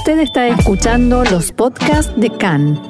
[0.00, 2.80] Usted está escuchando los podcasts de CAN.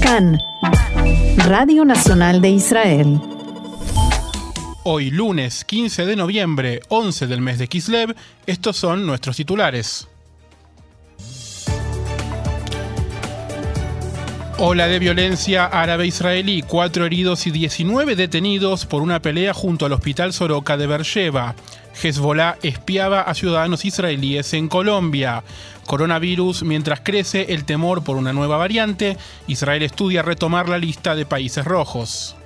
[0.00, 0.38] CAN,
[1.48, 3.20] Radio Nacional de Israel.
[4.84, 8.14] Hoy lunes 15 de noviembre, 11 del mes de Kislev,
[8.46, 10.06] estos son nuestros titulares.
[14.58, 20.32] Ola de violencia árabe-israelí, cuatro heridos y 19 detenidos por una pelea junto al hospital
[20.32, 21.56] Soroka de Beersheba.
[22.02, 25.44] Hezbollah espiaba a ciudadanos israelíes en Colombia.
[25.86, 29.16] Coronavirus, mientras crece el temor por una nueva variante,
[29.46, 32.36] Israel estudia retomar la lista de países rojos.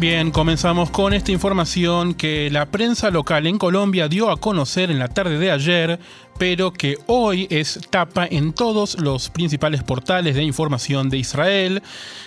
[0.00, 4.98] Bien, comenzamos con esta información que la prensa local en Colombia dio a conocer en
[4.98, 6.00] la tarde de ayer,
[6.38, 11.82] pero que hoy es tapa en todos los principales portales de información de Israel.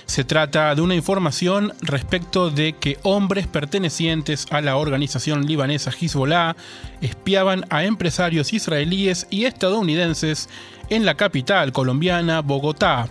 [0.05, 6.55] Se trata de una información respecto de que hombres pertenecientes a la organización libanesa Hezbollah
[7.01, 10.47] espiaban a empresarios israelíes y estadounidenses
[10.89, 13.09] en la capital colombiana, Bogotá.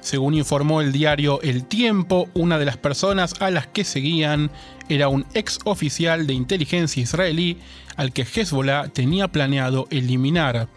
[0.00, 4.50] Según informó el diario El Tiempo, una de las personas a las que seguían
[4.88, 7.58] era un ex oficial de inteligencia israelí
[7.96, 10.68] al que Hezbollah tenía planeado eliminar.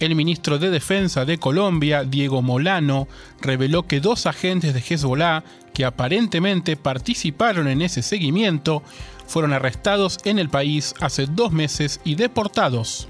[0.00, 3.06] El ministro de Defensa de Colombia, Diego Molano,
[3.40, 8.82] reveló que dos agentes de Hezbollah que aparentemente participaron en ese seguimiento
[9.26, 13.08] fueron arrestados en el país hace dos meses y deportados.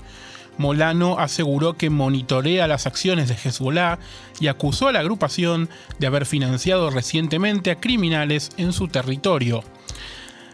[0.59, 3.99] Molano aseguró que monitorea las acciones de Hezbollah
[4.41, 9.63] y acusó a la agrupación de haber financiado recientemente a criminales en su territorio.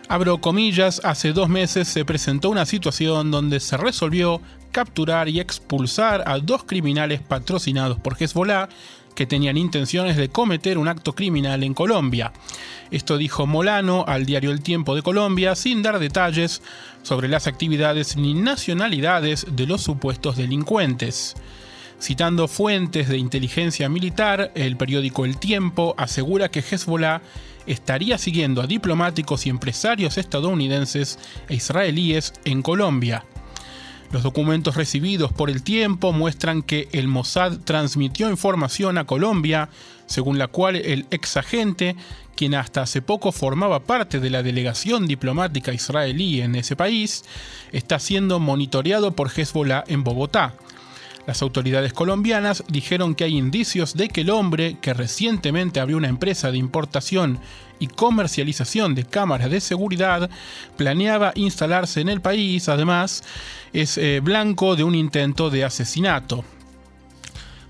[0.09, 4.41] Abro comillas, hace dos meses se presentó una situación donde se resolvió
[4.73, 8.69] capturar y expulsar a dos criminales patrocinados por Hezbollah
[9.15, 12.33] que tenían intenciones de cometer un acto criminal en Colombia.
[12.91, 16.63] Esto dijo Molano al diario El Tiempo de Colombia sin dar detalles
[17.03, 21.37] sobre las actividades ni nacionalidades de los supuestos delincuentes.
[22.01, 27.21] Citando fuentes de inteligencia militar, el periódico El Tiempo asegura que Hezbollah
[27.67, 31.19] estaría siguiendo a diplomáticos y empresarios estadounidenses
[31.49, 33.25] e israelíes en Colombia.
[34.11, 39.69] Los documentos recibidos por el tiempo muestran que el Mossad transmitió información a Colombia,
[40.07, 41.95] según la cual el ex agente,
[42.35, 47.25] quien hasta hace poco formaba parte de la delegación diplomática israelí en ese país,
[47.71, 50.55] está siendo monitoreado por Hezbollah en Bogotá.
[51.31, 56.09] Las autoridades colombianas dijeron que hay indicios de que el hombre, que recientemente abrió una
[56.09, 57.39] empresa de importación
[57.79, 60.29] y comercialización de cámaras de seguridad,
[60.77, 63.23] planeaba instalarse en el país, además,
[63.73, 66.45] es eh, blanco de un intento de asesinato.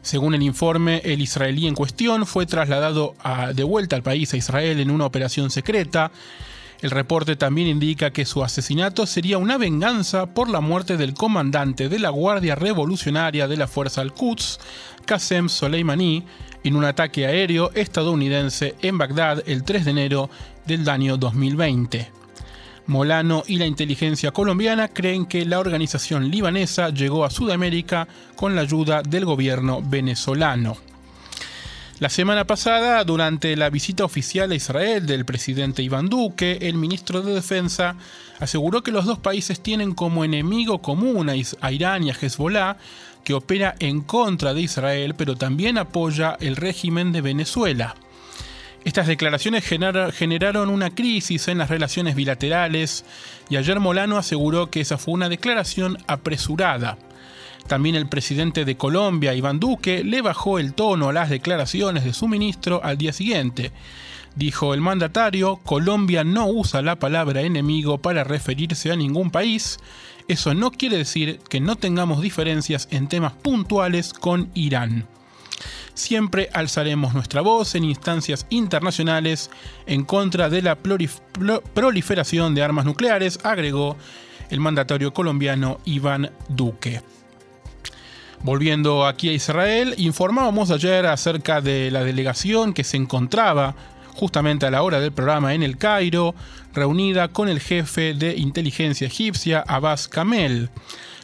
[0.01, 3.15] Según el informe, el israelí en cuestión fue trasladado
[3.55, 6.11] de vuelta al país a Israel en una operación secreta.
[6.83, 11.91] El reporte también indica que su asesinato sería una venganza por la muerte del comandante
[11.91, 14.61] de la Guardia Revolucionaria de la Fuerza Al-Quds,
[15.05, 16.25] Qasem Soleimani,
[16.65, 20.31] en un ataque aéreo estadounidense en Bagdad el 3 de enero
[20.67, 22.11] del año 2020.
[22.87, 28.63] Molano y la inteligencia colombiana creen que la organización libanesa llegó a Sudamérica con la
[28.63, 30.90] ayuda del gobierno venezolano.
[32.01, 37.21] La semana pasada, durante la visita oficial a Israel del presidente Iván Duque, el ministro
[37.21, 37.95] de Defensa
[38.39, 42.79] aseguró que los dos países tienen como enemigo común a Irán y a Hezbollah,
[43.23, 47.95] que opera en contra de Israel, pero también apoya el régimen de Venezuela.
[48.83, 53.05] Estas declaraciones generaron una crisis en las relaciones bilaterales
[53.51, 56.97] y ayer Molano aseguró que esa fue una declaración apresurada.
[57.67, 62.13] También el presidente de Colombia, Iván Duque, le bajó el tono a las declaraciones de
[62.13, 63.73] su ministro al día siguiente.
[64.37, 69.79] Dijo el mandatario, Colombia no usa la palabra enemigo para referirse a ningún país.
[70.29, 75.07] Eso no quiere decir que no tengamos diferencias en temas puntuales con Irán
[76.01, 79.51] siempre alzaremos nuestra voz en instancias internacionales
[79.87, 83.97] en contra de la proliferación de armas nucleares, agregó
[84.49, 87.03] el mandatario colombiano Iván Duque.
[88.43, 93.75] Volviendo aquí a Israel, informábamos ayer acerca de la delegación que se encontraba
[94.15, 96.35] justamente a la hora del programa en el Cairo,
[96.73, 100.71] reunida con el jefe de inteligencia egipcia Abbas Kamel.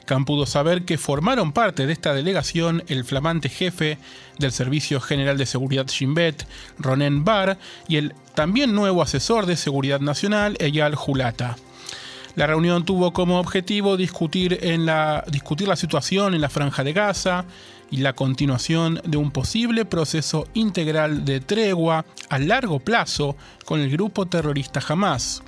[0.04, 3.98] Khan pudo saber que formaron parte de esta delegación el flamante jefe
[4.38, 6.46] del Servicio General de Seguridad Shin Bet,
[6.78, 7.58] Ronen Bar,
[7.88, 11.56] y el también nuevo asesor de Seguridad Nacional, Eyal Julata.
[12.36, 16.92] La reunión tuvo como objetivo discutir, en la, discutir la situación en la franja de
[16.92, 17.46] Gaza
[17.90, 23.90] y la continuación de un posible proceso integral de tregua a largo plazo con el
[23.90, 25.42] grupo terrorista Hamas.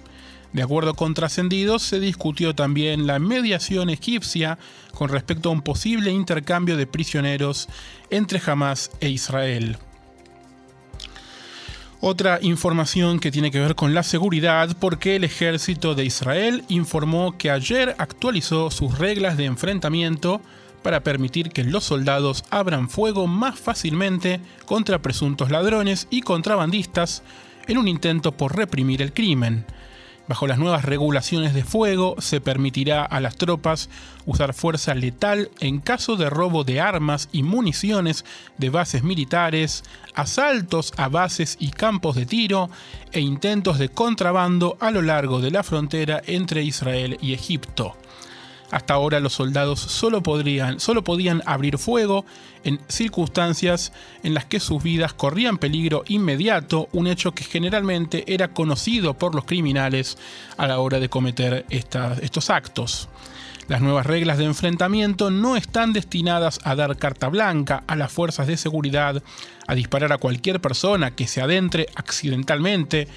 [0.54, 4.58] De acuerdo con trascendidos, se discutió también la mediación egipcia
[4.94, 7.68] con respecto a un posible intercambio de prisioneros
[8.08, 9.76] entre Hamas e Israel.
[12.00, 17.36] Otra información que tiene que ver con la seguridad, porque el ejército de Israel informó
[17.36, 20.40] que ayer actualizó sus reglas de enfrentamiento
[20.84, 27.24] para permitir que los soldados abran fuego más fácilmente contra presuntos ladrones y contrabandistas
[27.66, 29.66] en un intento por reprimir el crimen.
[30.28, 33.88] Bajo las nuevas regulaciones de fuego, se permitirá a las tropas
[34.26, 38.26] usar fuerza letal en caso de robo de armas y municiones
[38.58, 39.84] de bases militares,
[40.14, 42.68] asaltos a bases y campos de tiro
[43.12, 47.96] e intentos de contrabando a lo largo de la frontera entre Israel y Egipto.
[48.70, 50.22] Hasta ahora los soldados solo,
[50.78, 52.26] solo podían abrir fuego
[52.64, 53.92] en circunstancias
[54.22, 59.34] en las que sus vidas corrían peligro inmediato, un hecho que generalmente era conocido por
[59.34, 60.18] los criminales
[60.58, 63.08] a la hora de cometer estos actos.
[63.68, 68.46] Las nuevas reglas de enfrentamiento no están destinadas a dar carta blanca a las fuerzas
[68.46, 69.22] de seguridad,
[69.66, 73.08] a disparar a cualquier persona que se adentre accidentalmente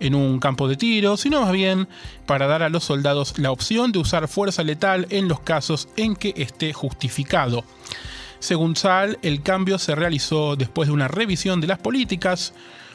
[0.00, 1.88] en un campo de tiro, sino más bien
[2.26, 6.16] para dar a los soldados la opción de usar fuerza letal en los casos en
[6.16, 7.64] que esté justificado.
[8.38, 12.52] Según Sal, el cambio se realizó después de una revisión de las políticas,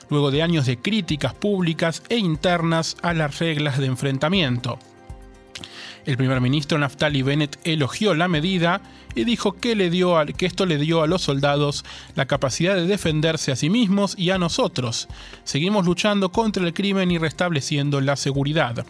[0.10, 4.78] luego de años de críticas públicas e internas a las reglas de enfrentamiento.
[6.06, 8.82] El primer ministro Naftali Bennett elogió la medida
[9.16, 11.86] y dijo que, le dio que esto le dio a los soldados
[12.16, 15.08] la capacidad de defenderse a sí mismos y a nosotros.
[15.44, 18.86] Seguimos luchando contra el crimen y restableciendo la seguridad.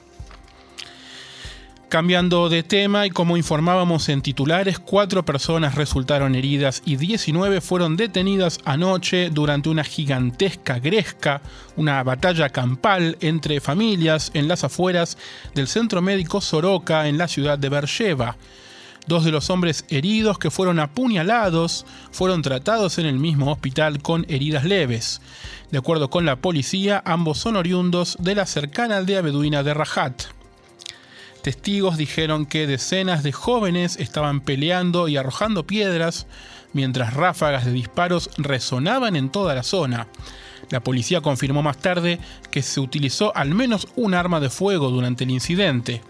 [1.89, 7.97] Cambiando de tema y como informábamos en titulares, cuatro personas resultaron heridas y 19 fueron
[7.97, 11.41] detenidas anoche durante una gigantesca gresca,
[11.77, 15.17] una batalla campal entre familias en las afueras
[15.55, 18.37] del centro médico Soroka en la ciudad de Beersheba.
[19.07, 24.27] Dos de los hombres heridos que fueron apuñalados fueron tratados en el mismo hospital con
[24.29, 25.21] heridas leves.
[25.71, 30.38] De acuerdo con la policía, ambos son oriundos de la cercana aldea beduina de Rajat.
[31.49, 36.27] Testigos dijeron que decenas de jóvenes estaban peleando y arrojando piedras
[36.73, 40.05] mientras ráfagas de disparos resonaban en toda la zona.
[40.69, 42.19] La policía confirmó más tarde
[42.51, 46.03] que se utilizó al menos un arma de fuego durante el incidente.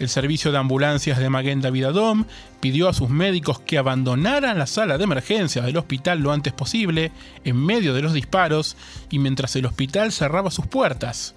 [0.00, 2.24] El servicio de ambulancias de Maguen David Adom
[2.58, 7.12] pidió a sus médicos que abandonaran la sala de emergencia del hospital lo antes posible,
[7.44, 8.76] en medio de los disparos
[9.08, 11.36] y mientras el hospital cerraba sus puertas.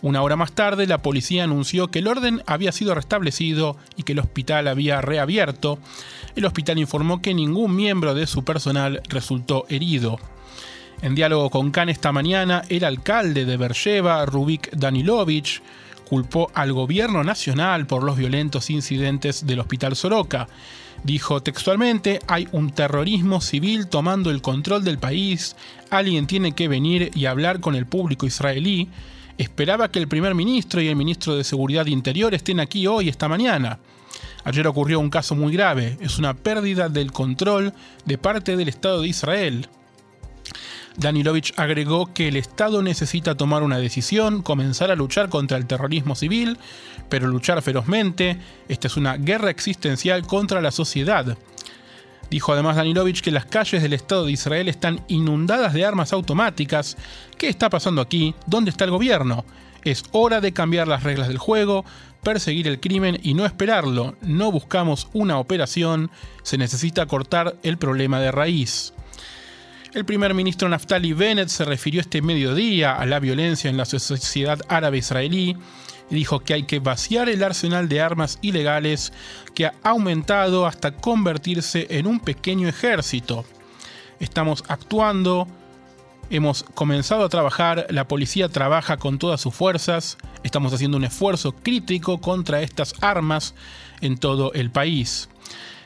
[0.00, 4.12] Una hora más tarde, la policía anunció que el orden había sido restablecido y que
[4.12, 5.78] el hospital había reabierto.
[6.36, 10.18] El hospital informó que ningún miembro de su personal resultó herido.
[11.02, 15.62] En diálogo con Khan esta mañana, el alcalde de Bercheva, Rubik Danilovich,
[16.08, 20.48] culpó al gobierno nacional por los violentos incidentes del Hospital Soroka.
[21.04, 25.54] Dijo textualmente, hay un terrorismo civil tomando el control del país,
[25.90, 28.88] alguien tiene que venir y hablar con el público israelí.
[29.38, 33.28] Esperaba que el primer ministro y el ministro de Seguridad Interior estén aquí hoy, esta
[33.28, 33.78] mañana.
[34.42, 37.72] Ayer ocurrió un caso muy grave, es una pérdida del control
[38.04, 39.68] de parte del Estado de Israel.
[40.96, 46.16] Danilovich agregó que el Estado necesita tomar una decisión, comenzar a luchar contra el terrorismo
[46.16, 46.58] civil,
[47.08, 48.38] pero luchar ferozmente.
[48.68, 51.38] Esta es una guerra existencial contra la sociedad.
[52.30, 56.96] Dijo además Danilovich que las calles del Estado de Israel están inundadas de armas automáticas.
[57.38, 58.34] ¿Qué está pasando aquí?
[58.46, 59.44] ¿Dónde está el gobierno?
[59.82, 61.84] Es hora de cambiar las reglas del juego,
[62.22, 64.16] perseguir el crimen y no esperarlo.
[64.20, 66.10] No buscamos una operación,
[66.42, 68.92] se necesita cortar el problema de raíz.
[69.94, 74.60] El primer ministro Naftali Bennett se refirió este mediodía a la violencia en la sociedad
[74.68, 75.56] árabe israelí
[76.10, 79.12] y dijo que hay que vaciar el arsenal de armas ilegales
[79.54, 83.44] que ha aumentado hasta convertirse en un pequeño ejército.
[84.20, 85.46] Estamos actuando,
[86.30, 91.52] hemos comenzado a trabajar, la policía trabaja con todas sus fuerzas, estamos haciendo un esfuerzo
[91.52, 93.54] crítico contra estas armas
[94.00, 95.28] en todo el país.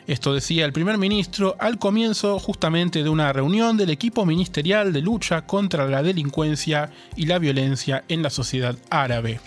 [0.07, 5.01] Esto decía el primer ministro al comienzo justamente de una reunión del equipo ministerial de
[5.01, 9.41] lucha contra la delincuencia y la violencia en la sociedad árabe.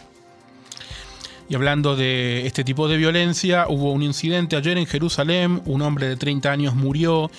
[1.47, 6.07] Y hablando de este tipo de violencia, hubo un incidente ayer en Jerusalén, un hombre
[6.07, 7.29] de 30 años murió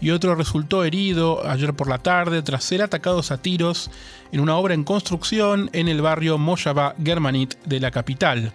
[0.00, 3.90] y otro resultó herido ayer por la tarde tras ser atacados a tiros
[4.30, 8.52] en una obra en construcción en el barrio Mojava Germanit de la capital.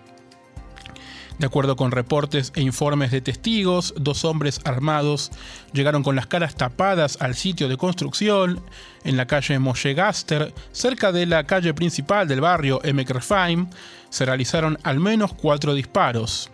[1.42, 5.32] De acuerdo con reportes e informes de testigos, dos hombres armados
[5.74, 8.62] llegaron con las caras tapadas al sitio de construcción
[9.04, 13.72] en la calle Moshe Gaster, cerca de la calle principal del barrio Emek Refaim.
[14.12, 16.52] Se realizaron al menos cuatro disparos.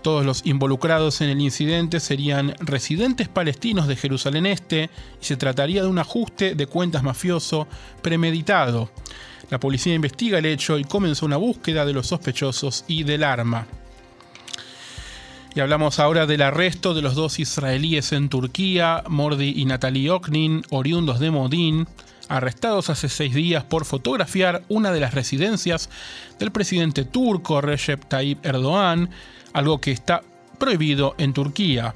[0.00, 5.82] Todos los involucrados en el incidente serían residentes palestinos de Jerusalén Este y se trataría
[5.82, 7.66] de un ajuste de cuentas mafioso
[8.00, 8.90] premeditado.
[9.52, 13.66] La policía investiga el hecho y comenzó una búsqueda de los sospechosos y del arma.
[15.54, 20.62] Y hablamos ahora del arresto de los dos israelíes en Turquía, Mordi y Natalie Oknin,
[20.70, 21.86] oriundos de Modín,
[22.30, 25.90] arrestados hace seis días por fotografiar una de las residencias
[26.38, 29.10] del presidente turco Recep Tayyip Erdogan,
[29.52, 30.22] algo que está
[30.58, 31.94] prohibido en Turquía.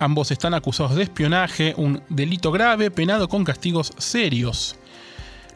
[0.00, 4.74] Ambos están acusados de espionaje, un delito grave penado con castigos serios.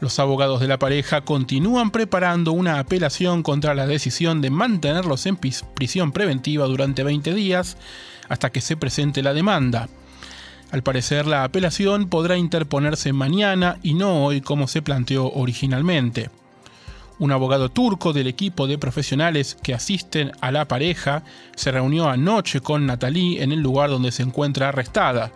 [0.03, 5.37] Los abogados de la pareja continúan preparando una apelación contra la decisión de mantenerlos en
[5.37, 7.77] prisión preventiva durante 20 días
[8.29, 9.89] hasta que se presente la demanda.
[10.73, 16.31] Al parecer la apelación podrá interponerse mañana y no hoy como se planteó originalmente.
[17.21, 21.23] Un abogado turco del equipo de profesionales que asisten a la pareja
[21.55, 25.31] se reunió anoche con Natalie en el lugar donde se encuentra arrestada.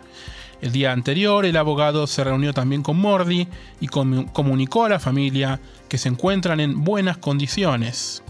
[0.61, 3.47] El día anterior, el abogado se reunió también con Mordi
[3.79, 8.23] y comunicó a la familia que se encuentran en buenas condiciones.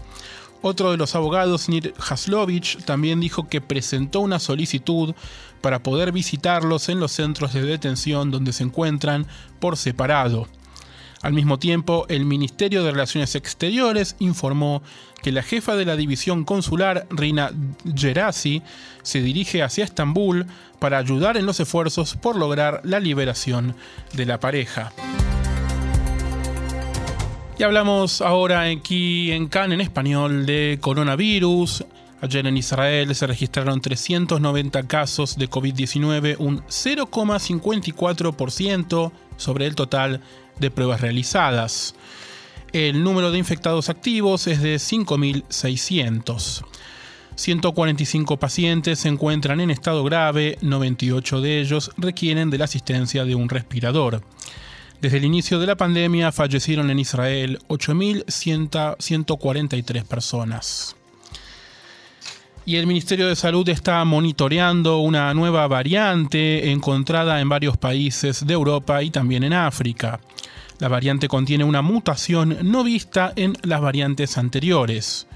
[0.60, 5.14] Otro de los abogados, Nir Haslovich, también dijo que presentó una solicitud
[5.60, 9.26] para poder visitarlos en los centros de detención donde se encuentran
[9.60, 10.48] por separado.
[11.22, 14.82] Al mismo tiempo, el Ministerio de Relaciones Exteriores informó
[15.22, 17.50] que la jefa de la división consular, Rina
[17.94, 18.62] Gerasi,
[19.02, 20.46] se dirige hacia Estambul
[20.78, 23.74] para ayudar en los esfuerzos por lograr la liberación
[24.14, 24.92] de la pareja.
[27.58, 31.84] Y hablamos ahora aquí en Cannes en español de coronavirus.
[32.20, 40.20] Ayer en Israel se registraron 390 casos de COVID-19, un 0,54% sobre el total
[40.60, 41.94] de pruebas realizadas.
[42.72, 46.64] El número de infectados activos es de 5.600.
[47.34, 53.36] 145 pacientes se encuentran en estado grave, 98 de ellos requieren de la asistencia de
[53.36, 54.22] un respirador.
[55.00, 60.96] Desde el inicio de la pandemia fallecieron en Israel 8.143 personas.
[62.66, 68.52] Y el Ministerio de Salud está monitoreando una nueva variante encontrada en varios países de
[68.52, 70.18] Europa y también en África.
[70.78, 75.26] La variante contiene una mutación no vista en las variantes anteriores.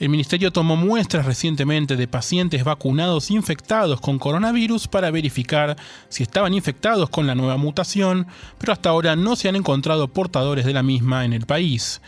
[0.00, 5.76] El ministerio tomó muestras recientemente de pacientes vacunados infectados con coronavirus para verificar
[6.08, 8.26] si estaban infectados con la nueva mutación,
[8.58, 12.00] pero hasta ahora no se han encontrado portadores de la misma en el país.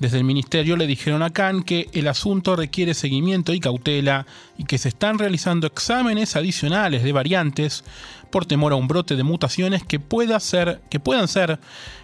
[0.00, 4.26] Desde el ministerio le dijeron a Khan que el asunto requiere seguimiento y cautela
[4.56, 7.84] y que se están realizando exámenes adicionales de variantes
[8.30, 11.58] por temor a un brote de mutaciones que, pueda ser, que puedan ser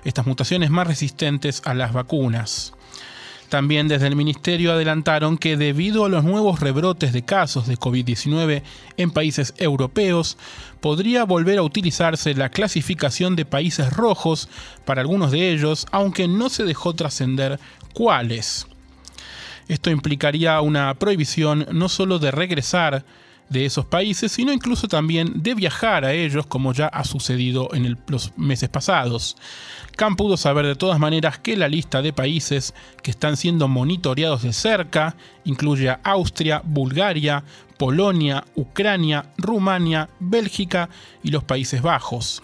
[0.05, 2.73] estas mutaciones más resistentes a las vacunas.
[3.49, 8.63] También desde el Ministerio adelantaron que debido a los nuevos rebrotes de casos de COVID-19
[8.97, 10.37] en países europeos,
[10.81, 14.49] podría volver a utilizarse la clasificación de países rojos
[14.85, 17.61] para algunos de ellos, aunque no se dejó trascender
[17.95, 18.67] cuáles.
[19.69, 23.05] Esto implicaría una prohibición no solo de regresar
[23.49, 27.99] de esos países, sino incluso también de viajar a ellos, como ya ha sucedido en
[28.09, 29.37] los meses pasados.
[29.97, 34.43] Khan pudo saber de todas maneras que la lista de países que están siendo monitoreados
[34.43, 37.45] de cerca incluye a Austria, Bulgaria,
[37.79, 40.89] Polonia, Ucrania, Rumania, Bélgica
[41.23, 42.43] y los Países Bajos.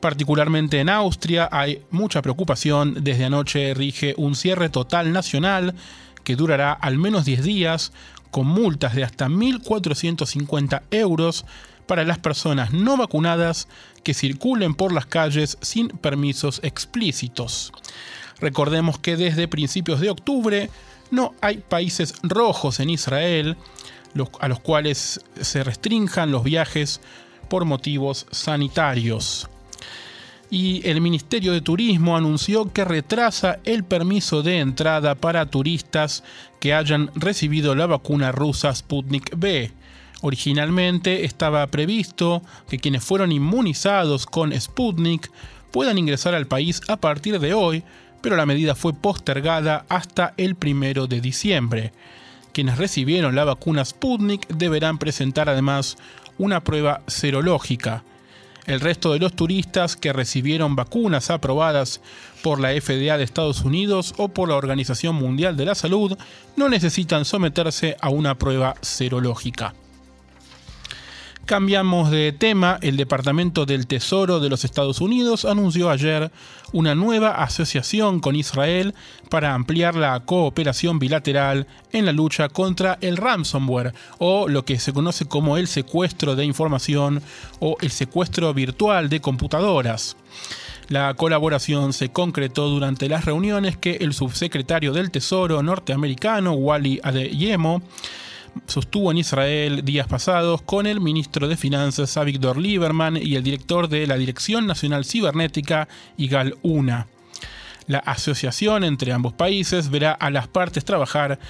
[0.00, 3.04] Particularmente en Austria hay mucha preocupación.
[3.04, 5.74] Desde anoche rige un cierre total nacional
[6.24, 7.92] que durará al menos 10 días,
[8.30, 11.44] con multas de hasta 1.450 euros
[11.86, 13.68] para las personas no vacunadas
[14.02, 17.72] que circulen por las calles sin permisos explícitos.
[18.38, 20.70] Recordemos que desde principios de octubre
[21.10, 23.56] no hay países rojos en Israel
[24.40, 27.00] a los cuales se restrinjan los viajes
[27.48, 29.48] por motivos sanitarios
[30.50, 36.24] y el Ministerio de Turismo anunció que retrasa el permiso de entrada para turistas
[36.58, 39.70] que hayan recibido la vacuna rusa Sputnik B.
[40.22, 45.30] Originalmente estaba previsto que quienes fueron inmunizados con Sputnik
[45.70, 47.84] puedan ingresar al país a partir de hoy,
[48.20, 51.92] pero la medida fue postergada hasta el primero de diciembre.
[52.52, 55.96] Quienes recibieron la vacuna Sputnik deberán presentar además
[56.38, 58.02] una prueba serológica.
[58.70, 62.00] El resto de los turistas que recibieron vacunas aprobadas
[62.40, 66.16] por la FDA de Estados Unidos o por la Organización Mundial de la Salud
[66.54, 69.74] no necesitan someterse a una prueba serológica.
[71.50, 72.78] Cambiamos de tema.
[72.80, 76.30] El Departamento del Tesoro de los Estados Unidos anunció ayer
[76.72, 78.94] una nueva asociación con Israel
[79.30, 84.92] para ampliar la cooperación bilateral en la lucha contra el ransomware o lo que se
[84.92, 87.20] conoce como el secuestro de información
[87.58, 90.16] o el secuestro virtual de computadoras.
[90.88, 97.82] La colaboración se concretó durante las reuniones que el subsecretario del Tesoro norteamericano, Wally Adeyemo,
[98.66, 103.88] sostuvo en Israel días pasados con el ministro de Finanzas Avigdor Lieberman y el director
[103.88, 107.06] de la Dirección Nacional Cibernética, Igal Una.
[107.86, 111.40] La asociación entre ambos países verá a las partes trabajar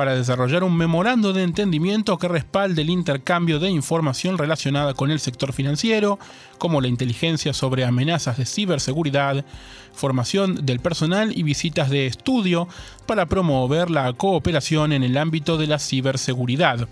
[0.00, 5.20] para desarrollar un memorando de entendimiento que respalde el intercambio de información relacionada con el
[5.20, 6.18] sector financiero,
[6.56, 9.44] como la inteligencia sobre amenazas de ciberseguridad,
[9.92, 12.66] formación del personal y visitas de estudio
[13.04, 16.88] para promover la cooperación en el ámbito de la ciberseguridad.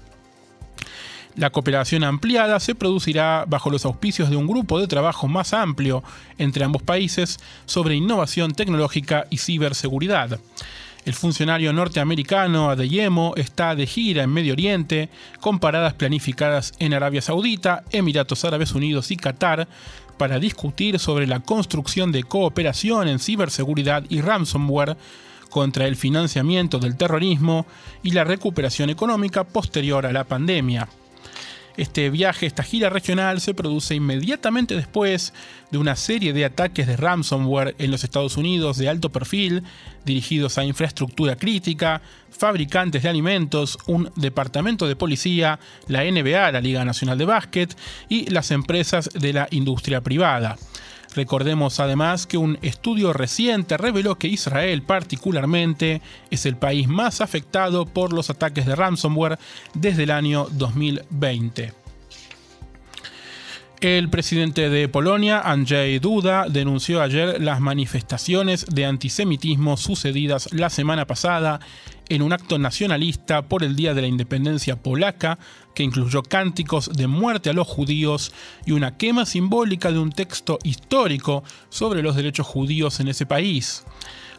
[1.34, 6.04] La cooperación ampliada se producirá bajo los auspicios de un grupo de trabajo más amplio
[6.36, 10.40] entre ambos países sobre innovación tecnológica y ciberseguridad.
[11.08, 15.08] El funcionario norteamericano Adeyemo está de gira en Medio Oriente,
[15.40, 19.68] con paradas planificadas en Arabia Saudita, Emiratos Árabes Unidos y Qatar,
[20.18, 24.98] para discutir sobre la construcción de cooperación en ciberseguridad y ransomware
[25.48, 27.64] contra el financiamiento del terrorismo
[28.02, 30.90] y la recuperación económica posterior a la pandemia.
[31.78, 35.32] Este viaje, esta gira regional, se produce inmediatamente después
[35.70, 39.62] de una serie de ataques de ransomware en los Estados Unidos de alto perfil,
[40.04, 42.02] dirigidos a infraestructura crítica,
[42.36, 47.76] fabricantes de alimentos, un departamento de policía, la NBA, la Liga Nacional de Básquet,
[48.08, 50.56] y las empresas de la industria privada.
[51.14, 57.86] Recordemos además que un estudio reciente reveló que Israel particularmente es el país más afectado
[57.86, 59.38] por los ataques de ransomware
[59.74, 61.87] desde el año 2020.
[63.80, 71.06] El presidente de Polonia, Andrzej Duda, denunció ayer las manifestaciones de antisemitismo sucedidas la semana
[71.06, 71.60] pasada
[72.08, 75.38] en un acto nacionalista por el Día de la Independencia polaca,
[75.76, 78.32] que incluyó cánticos de muerte a los judíos
[78.66, 83.84] y una quema simbólica de un texto histórico sobre los derechos judíos en ese país.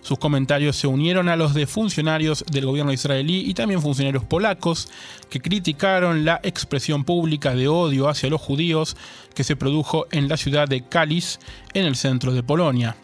[0.02, 4.90] Sus comentarios se unieron a los de funcionarios del gobierno israelí y también funcionarios polacos
[5.30, 8.96] que criticaron la expresión pública de odio hacia los judíos
[9.36, 11.40] que se produjo en la ciudad de Kalisz,
[11.74, 12.96] en el centro de Polonia.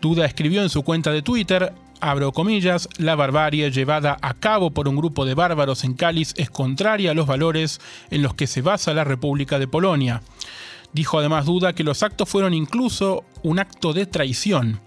[0.00, 4.88] Duda escribió en su cuenta de Twitter, abro comillas, la barbarie llevada a cabo por
[4.88, 8.62] un grupo de bárbaros en Kalisz es contraria a los valores en los que se
[8.62, 10.22] basa la República de Polonia.
[10.92, 14.80] Dijo además Duda que los actos fueron incluso un acto de traición.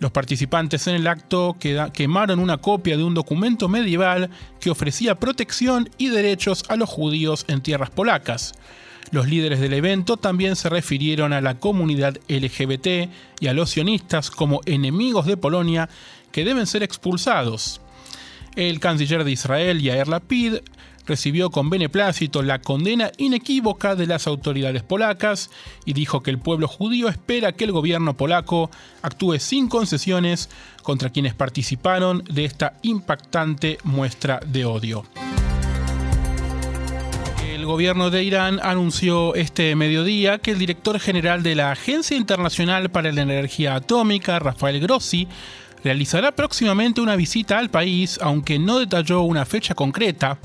[0.00, 1.56] Los participantes en el acto
[1.92, 4.30] quemaron una copia de un documento medieval
[4.60, 8.54] que ofrecía protección y derechos a los judíos en tierras polacas.
[9.10, 14.30] Los líderes del evento también se refirieron a la comunidad LGBT y a los sionistas
[14.30, 15.88] como enemigos de Polonia
[16.30, 17.80] que deben ser expulsados.
[18.54, 20.56] El canciller de Israel, Yair Lapid,
[21.08, 25.50] recibió con beneplácito la condena inequívoca de las autoridades polacas
[25.84, 28.70] y dijo que el pueblo judío espera que el gobierno polaco
[29.02, 30.50] actúe sin concesiones
[30.82, 35.04] contra quienes participaron de esta impactante muestra de odio.
[37.42, 42.90] El gobierno de Irán anunció este mediodía que el director general de la Agencia Internacional
[42.90, 45.26] para la Energía Atómica, Rafael Grossi,
[45.84, 50.38] realizará próximamente una visita al país, aunque no detalló una fecha concreta.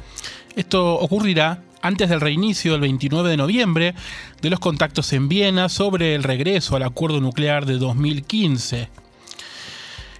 [0.55, 3.95] Esto ocurrirá antes del reinicio del 29 de noviembre
[4.41, 9.02] de los contactos en Viena sobre el regreso al acuerdo nuclear de 2015.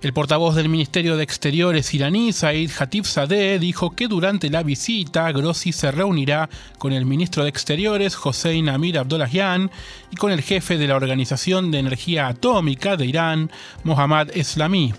[0.03, 2.69] El portavoz del Ministerio de Exteriores iraní, Said
[3.03, 8.67] Sadeh, dijo que durante la visita Grossi se reunirá con el ministro de Exteriores, Hossein
[8.67, 9.71] Amir Abdollahian,
[10.11, 13.49] y con el jefe de la Organización de Energía Atómica de Irán,
[13.85, 14.93] Mohammad Eslami.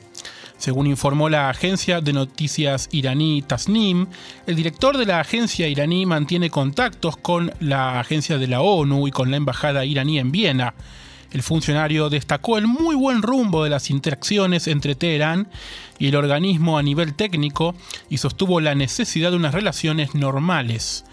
[0.56, 4.06] Según informó la agencia de noticias iraní Tasnim,
[4.46, 9.10] el director de la agencia iraní mantiene contactos con la agencia de la ONU y
[9.10, 10.72] con la embajada iraní en Viena.
[11.34, 15.48] El funcionario destacó el muy buen rumbo de las interacciones entre Teherán
[15.98, 17.74] y el organismo a nivel técnico
[18.08, 21.04] y sostuvo la necesidad de unas relaciones normales.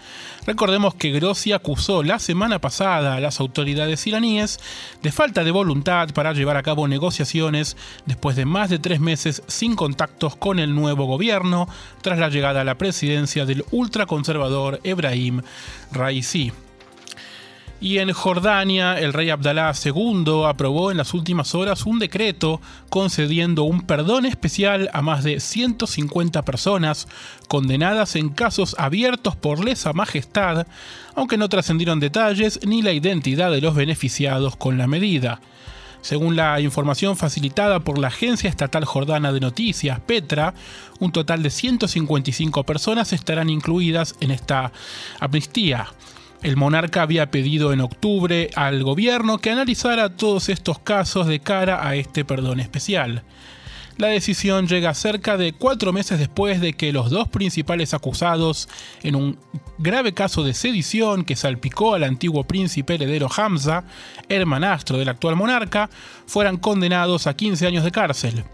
[0.46, 4.60] Recordemos que Grossi acusó la semana pasada a las autoridades iraníes
[5.02, 9.42] de falta de voluntad para llevar a cabo negociaciones después de más de tres meses
[9.48, 11.68] sin contactos con el nuevo gobierno
[12.00, 15.42] tras la llegada a la presidencia del ultraconservador Ebrahim
[15.90, 16.52] Raisi.
[17.82, 23.64] Y en Jordania, el rey Abdalá II aprobó en las últimas horas un decreto concediendo
[23.64, 27.08] un perdón especial a más de 150 personas
[27.48, 30.68] condenadas en casos abiertos por lesa majestad,
[31.16, 35.40] aunque no trascendieron detalles ni la identidad de los beneficiados con la medida.
[36.02, 40.54] Según la información facilitada por la Agencia Estatal Jordana de Noticias, Petra,
[41.00, 44.70] un total de 155 personas estarán incluidas en esta
[45.18, 45.88] amnistía.
[46.42, 51.86] El monarca había pedido en octubre al gobierno que analizara todos estos casos de cara
[51.86, 53.22] a este perdón especial.
[53.96, 58.68] La decisión llega cerca de cuatro meses después de que los dos principales acusados
[59.04, 59.38] en un
[59.78, 63.84] grave caso de sedición que salpicó al antiguo príncipe heredero Hamza,
[64.28, 65.90] hermanastro del actual monarca,
[66.26, 68.44] fueran condenados a 15 años de cárcel.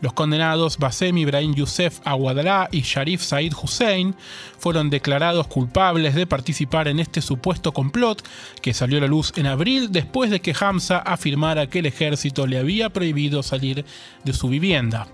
[0.00, 4.14] Los condenados Bassem Ibrahim Youssef Awadallah y Sharif Said Hussein
[4.58, 8.22] fueron declarados culpables de participar en este supuesto complot
[8.60, 12.46] que salió a la luz en abril después de que Hamza afirmara que el ejército
[12.46, 13.84] le había prohibido salir
[14.24, 15.06] de su vivienda.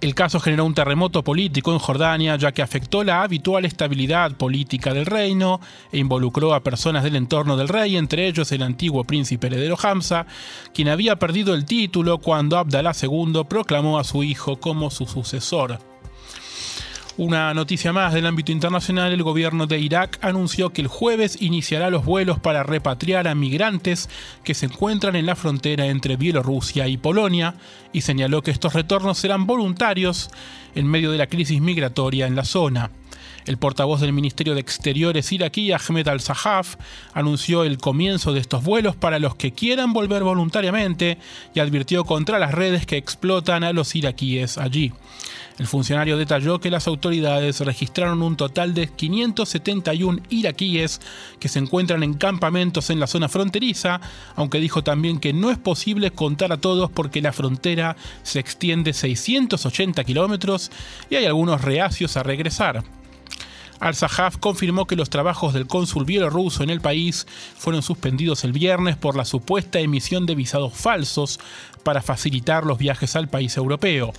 [0.00, 4.94] El caso generó un terremoto político en Jordania, ya que afectó la habitual estabilidad política
[4.94, 5.60] del reino
[5.92, 10.24] e involucró a personas del entorno del rey, entre ellos el antiguo príncipe heredero Hamza,
[10.72, 15.89] quien había perdido el título cuando Abdalá II proclamó a su hijo como su sucesor.
[17.20, 21.90] Una noticia más del ámbito internacional, el gobierno de Irak anunció que el jueves iniciará
[21.90, 24.08] los vuelos para repatriar a migrantes
[24.42, 27.56] que se encuentran en la frontera entre Bielorrusia y Polonia
[27.92, 30.30] y señaló que estos retornos serán voluntarios
[30.74, 32.90] en medio de la crisis migratoria en la zona.
[33.46, 36.76] El portavoz del Ministerio de Exteriores iraquí, Ahmed al-Sahaf,
[37.14, 41.18] anunció el comienzo de estos vuelos para los que quieran volver voluntariamente
[41.54, 44.92] y advirtió contra las redes que explotan a los iraquíes allí.
[45.58, 51.02] El funcionario detalló que las autoridades registraron un total de 571 iraquíes
[51.38, 54.00] que se encuentran en campamentos en la zona fronteriza,
[54.36, 58.94] aunque dijo también que no es posible contar a todos porque la frontera se extiende
[58.94, 60.70] 680 kilómetros
[61.10, 62.82] y hay algunos reacios a regresar.
[63.80, 68.96] Al-Sahaf confirmó que los trabajos del cónsul bielorruso en el país fueron suspendidos el viernes
[68.96, 71.40] por la supuesta emisión de visados falsos
[71.82, 74.12] para facilitar los viajes al país europeo.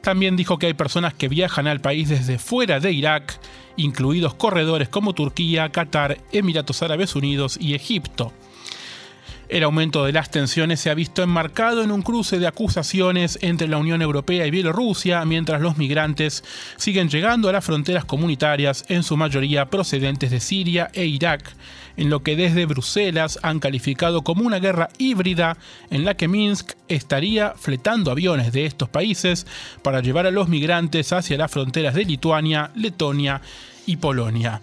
[0.00, 3.38] También dijo que hay personas que viajan al país desde fuera de Irak,
[3.76, 8.32] incluidos corredores como Turquía, Qatar, Emiratos Árabes Unidos y Egipto.
[9.48, 13.68] El aumento de las tensiones se ha visto enmarcado en un cruce de acusaciones entre
[13.68, 16.42] la Unión Europea y Bielorrusia, mientras los migrantes
[16.76, 21.54] siguen llegando a las fronteras comunitarias, en su mayoría procedentes de Siria e Irak,
[21.96, 25.58] en lo que desde Bruselas han calificado como una guerra híbrida
[25.90, 29.46] en la que Minsk estaría fletando aviones de estos países
[29.82, 33.42] para llevar a los migrantes hacia las fronteras de Lituania, Letonia
[33.86, 34.62] y Polonia.